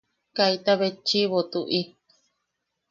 [0.35, 1.81] Kaita betchiʼibo tuʼi.